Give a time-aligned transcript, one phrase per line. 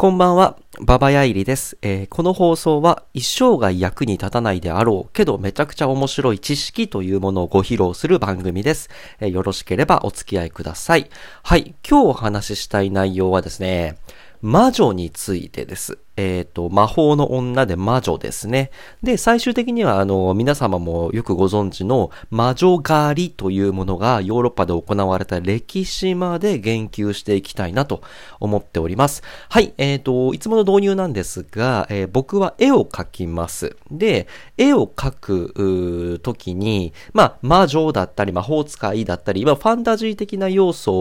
[0.00, 8.88] こんばんは、ババヤイリです、えー、この放送は一生涯役に立たないであろうけどめちゃくちゃ面白い知識というものをご披露する番組です、
[9.20, 11.10] えー、よろしければお付き合いください。
[11.42, 13.98] はい、今日お話ししたい内容はですね、
[14.40, 15.98] 魔女についてです。
[16.20, 18.70] えっ、ー、と、魔法の女で魔女ですね。
[19.02, 28.02] で、最終的には、あの、皆様もよくご存知の魔女狩りというものがヨーロッパで行われた歴史まで言及していきたいなと
[28.38, 29.22] 思っております。
[29.48, 33.76] はい、えっ、ー、と、いつもの導入なんですが、えー、僕は絵を描きます。
[33.90, 34.26] で、
[34.58, 40.92] 絵を描く時に、まあ、魔女だったり、魔法使いだったり、まあ、ファンタジー的な要素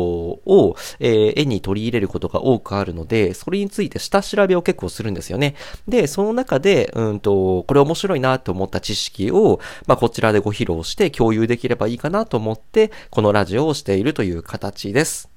[0.45, 5.55] を、えー、絵に取り入れることが多くあるので、それについて下調べを結構するんですよね。
[5.88, 15.28] で、その中で、うんと、これ面白いなと思った知識を、まあ、こちらでご披露して共有できればいいかなと思って、このラジオをしているという形です。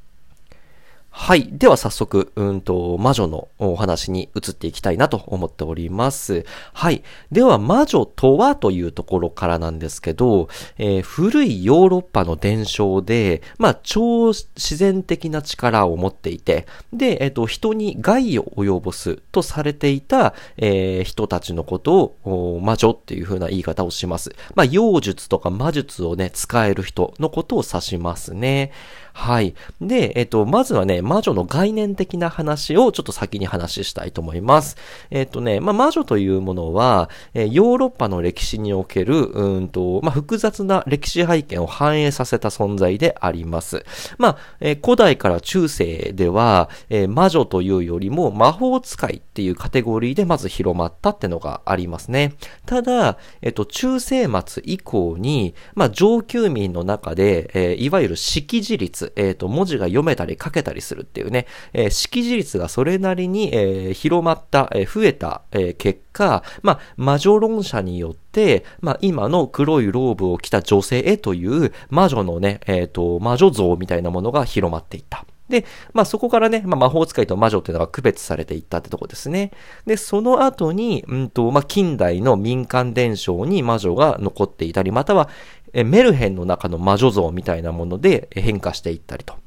[1.14, 1.46] はい。
[1.52, 6.46] では早速、うんと、魔女のお話に移っていきたいなと思っております。
[6.72, 7.02] はい。
[7.30, 24.34] では、魔女とはというところからなんですけど、えー、古いヨーロッパの伝承で、まあ、超自然的な力を持っていて、で、えっ、ー、と、人に害を及ぼすとされていた、えー、人たちのことを、魔女っていう風な言い方をします。
[24.54, 28.72] まあ、妖術とか魔術をね、使える人のことを指しますね。
[29.14, 29.54] はい。
[29.80, 34.76] で、えっ、と、まずはね、魔女の概念的な話をちょっと先に話したいと思います。
[35.10, 43.84] えっ、とね、まあ、魔女というものは、えヨーロッパの歴史における、うんと、まあ、複雑な歴史背景を反映させた存在であります。
[44.18, 52.34] まあ、え古代から中世では、え魔女というよりも魔法使いっていうカテゴリーでまず広まったってのがありますね。
[52.66, 75.24] ただ、えっ、と、中世末以降に、まあ、上級民の中で、えいわゆる識字率、えっ、ー、と、文字が読めたり書けたりするっていうね、えー、識字率がそれなりに、えー、広まった、えー、増えた、えー、結果、まあ、魔女論者によって、まあ、今の黒いローブを着た女性へという魔女のね、えっ、ー、と、魔女像みたいなものが広まっていった。
[75.52, 79.52] で、まあそこからね、まあ魔法使いと魔女っていうのが区別されていったってとこですね。
[79.86, 85.28] で、その後に、うんと、まあ近代の民間伝承に魔女が残っていたり、または、
[85.72, 89.41] メルヘンの中の魔女像みたいなもので変化していったりと。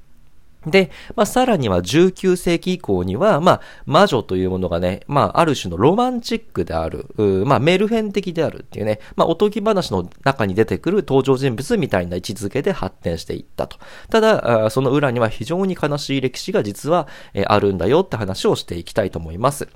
[0.65, 7.07] で、まあ、さらには19世紀以降には、まあ、魔女というものがね、まあ、ある種のロマンチックである、
[7.45, 13.77] まあ、メルヘン的であるっていうね、まあ、おとぎ話の中に出てくる登場人物みたいな位置づけで発展していったと。
[14.09, 17.07] ただ、その裏には非常に悲しい歴史が実は、
[17.47, 19.67] あるんだよって話をしていきたいと思います。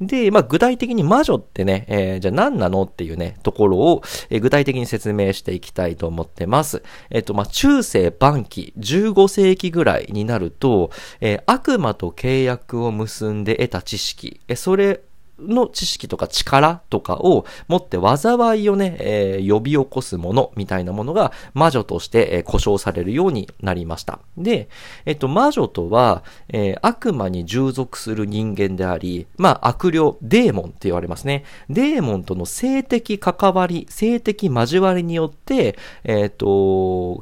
[0.00, 6.82] で、まあ、具体的に魔女ってね、えー、じゃあ何なのっていうね、ところを、えー、具体的に説明していきたいと思ってます。
[7.10, 10.90] えっ、と、まあ、中世晩期、15世紀ぐらいになるると、
[11.20, 15.00] えー、悪魔と契約を結んで得た知識、えそれ
[15.40, 24.20] の知識とか力とかを持って災いをね、えー、呼び起こすものみたいなものが魔女として、えー、故障されるようになりました。
[24.36, 24.68] で、
[25.04, 31.44] えっと、魔女とは、えー、悪魔に従属する人間であり、まあ、悪霊、デーモンって言われますね。
[31.68, 36.46] デーモンとの性的関わり、性的交わりによって、えっと、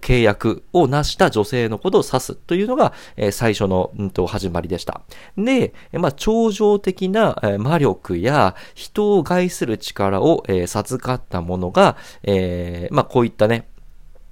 [0.02, 5.00] 契約を成した女性のことを指すというのが、え、最初の、うんと、始まりでした。
[5.36, 13.68] で、まあ、超常的な、え、魔力や人を害する力を、えー、授かったものが、えー、まあ、こういったね、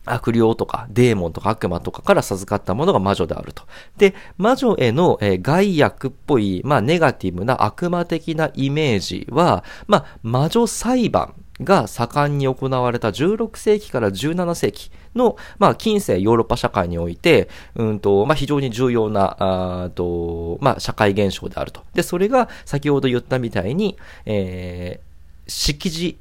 [0.07, 3.65] 悪霊とかデーモンとか悪魔とかから授かったものが魔女であると。
[3.97, 19.37] で、魔女への、えー、害悪っぽい、まあ、ネガティブな悪魔的なイメージは、まあ、魔女裁判が盛んに行われた16世紀から17世紀の、まあ、近世ヨーロッパ社会において、うんと、まあ、非常に重要な、
[19.85, 21.83] あと、まあ、社会現象であると。
[21.95, 26.19] で、それが先ほど言ったみたいに、えー、識字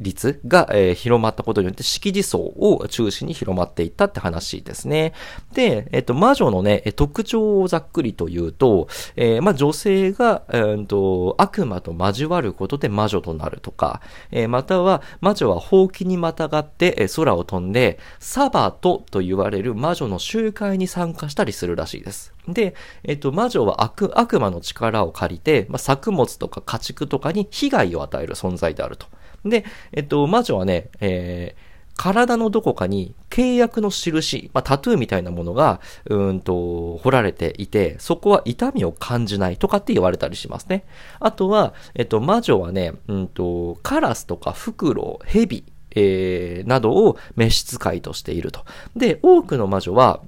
[0.00, 5.12] 率が、えー、広まったことによって識字層を中心に広まっていったって話ですね。
[5.52, 14.00] で、えっ、と、魔女のね、特徴をざっくりと言うと、えー、まあ、女性が、えー、と悪魔と交わることで魔女となるとか、
[14.30, 22.32] えー、または魔女はほうきにまたがって、空を飛んで、サバトと言われる魔女の集会に参加したりするらしいです。
[22.48, 22.74] で、
[23.04, 29.06] えっ、と、魔女は悪悪魔の力を借りて、まあ、作物とか家畜とかに被害を与える存在であると。
[29.44, 40.84] で、えっと、魔女はね、えー、体のどこかに契約の印、まあ、タトゥーみたいなものが、うんと、彫られていて、そこは痛みを感じないとかって言われたりしますね。
[41.18, 45.64] あとは、えっと、魔女はね、うんと、カラスとかフクロウ、ヘビ、
[45.94, 48.64] えー、などを召使いとしていると。
[48.96, 50.20] で、多くの魔女は、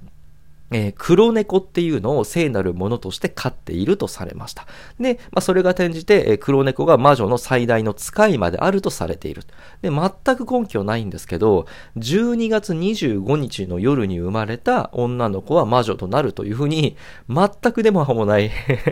[0.73, 4.67] えー、黒猫っていうのを聖なるものとして飼っているとされました。
[4.99, 9.43] で、まあ、それが転じて、えー、黒猫が魔女の最大の使いまであるとされている。
[9.83, 11.67] で、全く根拠ないんですけど、
[11.99, 16.97] 12月25日の夜に生まれた女の子は魔女となるというふうに、
[17.29, 18.51] 全くでもはもない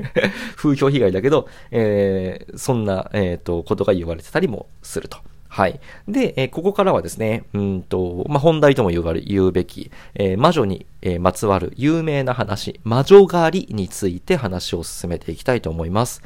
[0.56, 5.18] 風評被害だけど、えー、そんな、えっ、と、ことが言われてたりもすると。
[5.50, 5.80] はい。
[6.06, 16.22] で、えー、ここからはですね、うんと、まあ、本題とも言われ、言うべき、えー、魔女に、えー、まつわる有名な話、魔女狩りについて話を進めていきたいと思います。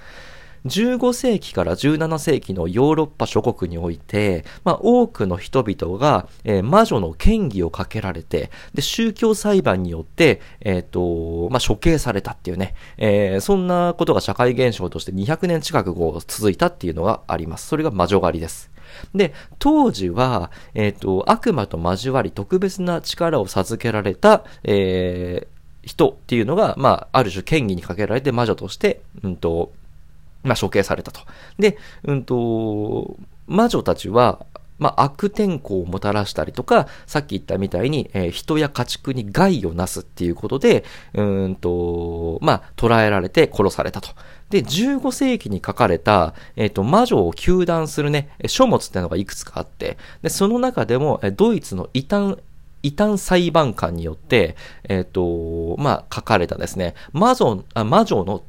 [0.66, 15.94] 15世紀から17世紀のヨーロッパ諸国において、まあ、多くの人々が、えー、魔女の権威をかけられて、で、宗教裁判によって、えっ、と、まあ、処刑されたっていうね、えー、そんなことが社会現象として200年近く
[16.26, 17.68] 続いたっていうのがあります。
[17.68, 18.73] それが魔女狩りです。
[19.14, 29.72] で、当時は、えっ、ー、と、悪魔と交わり特別な力を授けられた、えー、人っていうのが、まあ、ある種権威にかけられて魔女として、うんと、
[30.42, 31.20] まあ、処刑されたと。
[31.58, 34.44] で、うんと、魔女たちは、
[34.78, 40.84] まあ、悪天候をもたらしたりとか、さっき言ったみたいに、えー、人や家畜に害をなすっていうことで、
[41.14, 44.10] うんと、まあ、捕らえられて殺されたと。
[44.50, 52.36] で、15世紀に書かれた、えっ、ー、と、魔女を求断するね、書物っていうのがいくつかあって、で、その中でも、ドイツの異端、
[52.82, 54.56] 異端裁判官によって、
[54.88, 58.42] えっ、ー、と、まあ、書かれたですね、魔女、あ魔女の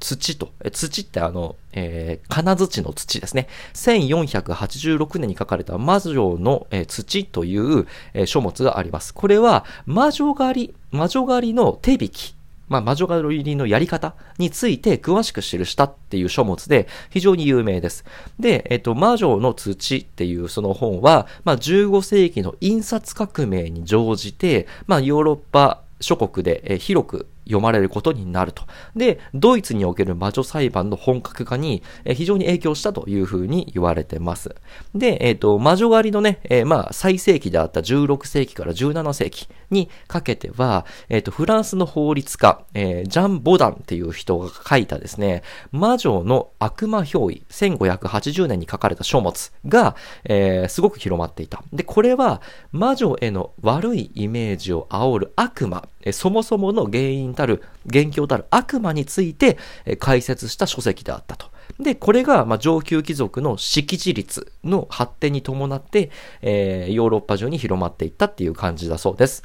[0.00, 3.46] 土と、土ってあの、えー、金槌の土ですね。
[3.74, 9.14] 1486年に書かれた魔女の、えー、土という、えー、書物があります。
[9.14, 12.34] これは魔女狩り、魔女狩りの手引き
[12.70, 18.04] まあ、魔女狩りのやり方について詳しく記したっていう書物で非常に有名です。
[18.38, 28.64] で、えっと、魔女の土っていうその本は、まあ、15世紀の印刷革命に乗じて、まあ、ヨーロッパ諸国で広く読まれることになると。
[28.96, 31.82] で、ドイツにおける魔女裁判の本格化に
[32.14, 34.54] 非常に影響したというふうに言われてます。
[34.94, 45.42] で、えっ、ー、と、魔女狩りのね、えー、まあ、最盛期であった16世紀から17世紀にかけては、えっ、ー、と、フランスの法律家、えー、ジャン・ボダンっていう人が書いたですね、
[45.72, 51.62] 魔女の悪魔表意、1580年に書かれた書物が、えー、すごく広まっていた。
[51.72, 52.40] で、これは
[52.72, 59.58] 魔女への悪いイメージを煽る悪魔、そもそもの原因たる、元凶たる悪魔について
[59.98, 61.50] 解説した書籍であったと。
[61.78, 66.10] で、これが、ま上級貴族の識字率の発展に伴って、
[66.42, 69.42] えー、ヨーロッパ中に広まっていったっていう感じだそうです。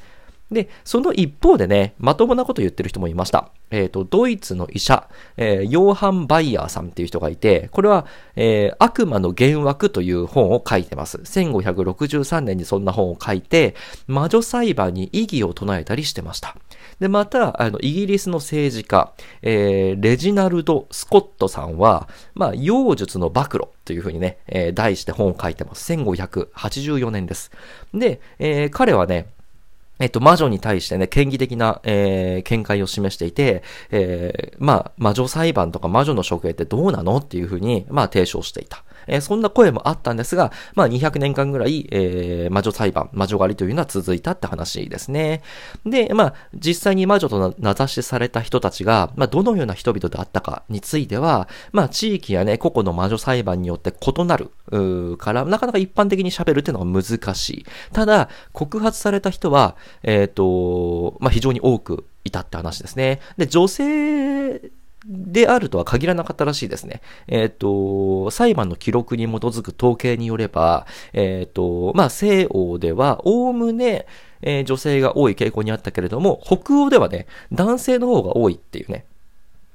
[0.52, 3.50] で、その一方でね、まともなこと言ってる人もいました。
[3.72, 8.06] えっ、ー、と、ドイツの医者、えー、ヨーハン・バイヤーさんっていう人がいて、これは、
[8.36, 11.18] えー、悪魔の幻惑という本を書いてます。
[11.18, 13.76] 1563年にそんな本を書いて、
[14.08, 16.56] 魔女裁判に異議を唱えたりしてました。
[17.00, 25.92] で、また、あの、イギリスの政治家、えー、レジナルド・スコットさんは、まあ、妖術の暴露というふうにね、えー、題して本を書いてます。
[25.92, 27.52] 1584年です。
[27.94, 29.28] で、えー、彼はね、
[30.00, 38.84] えっと、魔女に対してね、権威的な、えー、見解を示していて、えー、まあ、魔女裁判とか魔女の処刑ってどうなのっていうふうに、まあ、提唱していた。
[39.08, 45.42] えー、そんな声もあったんですが、まあ、200年間ぐらい、えー、魔女裁判、魔女狩りというのは続いたって話ですね。
[45.86, 54.50] で、まあ、実際に魔女と名指しされた人たちが、まあ、どのような人々であったかについては、まあ、地域やね、個々の魔女裁判によって異なる、
[55.18, 57.66] から、なかなか一般的に喋るっていうのが難しい。
[57.94, 63.20] ただ、告発された人は、えっ、ー、と、まあ、非常に多くいたって話ですね。
[63.38, 64.62] で、女性
[65.08, 67.02] であるとは限らなかったらしいですね。
[67.28, 74.08] えっ、ー、と、裁判の記録に基づく統計によれば、えっ、ー、と、まあ、西欧では、おおむね、
[74.42, 79.06] えー、女性が多い傾向にあったけれども、北欧ではね、男性の方が多いっていうね、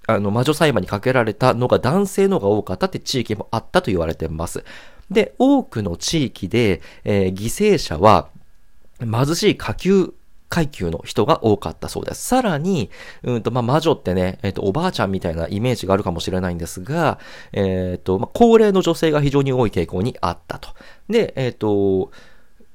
[0.08, 4.64] あの、魔女裁判にかけられたのが男性の方が多かったって地域もあったと言われてます。
[5.10, 8.28] で、多くの地域で、えー、犠牲者は、
[9.00, 10.12] 貧しい下級
[10.50, 12.26] 階級の人が多かったそうです。
[12.26, 12.90] さらに、
[13.22, 17.20] うんと、まあ、魔女ってね、えっ、ー、と、おばあちゃんみたいなイメージがあるかもしれないんですが、
[17.52, 20.70] えっ、ー、と、まあ、高齢の女性が非常に多い傾向にあったと。
[21.08, 22.10] で、えっ、ー、と、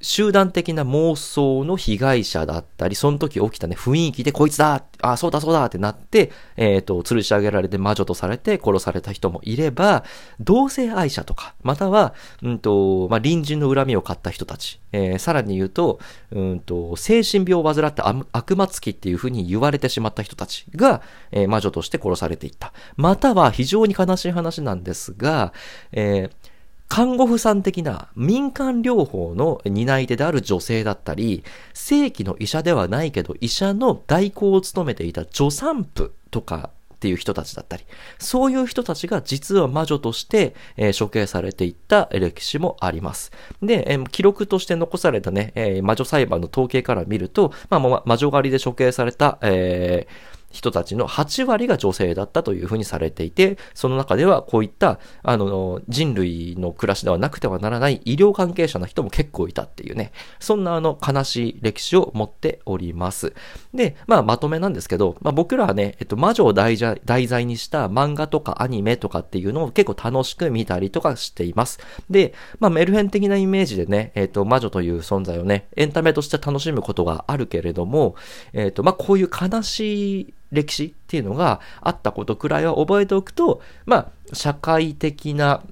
[0.06, 10.04] 集団的な妄想の被害者だったり、その時起きたね、雰囲気でこいつだあ、そうだそうだってなって、えっ、ー、と、吊るし上げられて魔女とされて殺された人もいれば、
[10.38, 15.98] 同性愛者とか、または、うんと、まあ、隣人の恨みを買った人たち、えー、さらに言うと、
[16.30, 22.72] うんと、精神病を患った悪魔つきっていう風に言われてしまった人たちが、えー、魔女として殺されていった。
[22.96, 25.52] または、非常に悲しい話なんですが、
[25.90, 26.45] えー
[26.88, 37.84] 看護婦さん的な民間療法の担い手である女性だったり、正規の医者ではないけど医者の代行を務めていた助産婦とかっていう人たちだったり、
[38.18, 43.32] そういう人たちが実は魔女として、えー、処刑されていった歴史もあります。
[43.62, 63.34] で、えー、記録として残されたね、えー、魔女裁判の統計から見ると、まあ、魔女狩りで処刑された、えー、人たちの8割が女性だったというふうにされていて、その中ではこういった、あの、人類の暮らしではなくてはならない医療関係者の人も結構いたっていうね、そんなあの悲しい歴史を持っております。
[63.74, 71.80] で、まあまとめなんですけど、まあ僕らはね、えっと、魔女を題材にした漫画とかアニメとかっていうのを結構楽しく見たりとかしています。
[72.08, 78.14] で、まあメルヘン的なイメージでね、えっと、魔女という存在をね、エンタメとして楽しむことがあるけれども、
[78.52, 85.62] えっと、まあこういう悲しい歴史っていうのがあったことくらいは覚えておくと、まあ、社会的な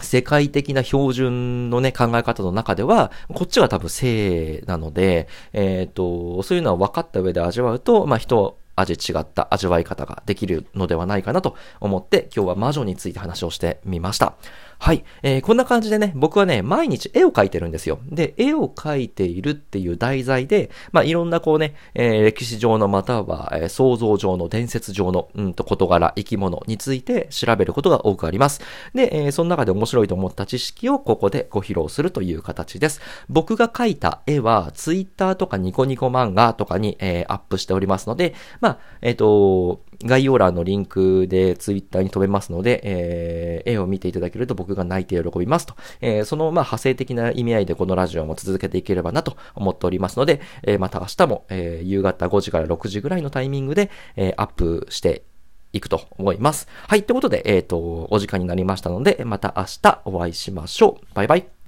[0.00, 14.34] 世界的な標準のね、考え方の中では、こっちが多分正なので、えっ、ー、と、そういうのは分かった上で味わうと、まあ人、味違った味わい方ができるのではないかなと思って、今日は魔女について話をしてみました。
[14.78, 15.04] はい。
[15.22, 17.98] えー、こんな感じでね、僕はね、毎日絵を描いてるんですよ。
[18.06, 28.60] で、絵を描いているっていう題材で、まあ、いろんなこうね、えー、歴史上のまたは、えー、想像上の伝説上の、うんと、事柄、生き物について調べることが多くあります。
[28.94, 33.00] で、えー、その中で面白いと思った知識をここでご披露するという形です。
[33.28, 45.74] 僕が描いた絵は、ツイッターとかニコニコ漫画とかに、えー、アップしておりますので、まあ、えっ、ー、と、概要欄のリンクでツイッターに飛べますので、えー、絵を見ていただけると僕が泣いて喜びますと。
[46.00, 55.24] えー、その、まあ、派生的な意味合いでこのラジオも続けていければなと思っておりますので、えー、また明日も、えー、夕方5時から6時ぐらいのタイミングで、えー、アップして
[55.72, 56.68] いくと思います。
[56.86, 57.02] はい。
[57.02, 61.06] ということで、えっ、ー、と、お時間になりましたので、また明日お会いしましょう。
[61.14, 61.63] バイバイ。